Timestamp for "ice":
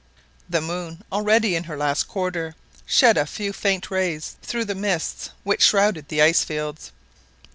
6.23-6.43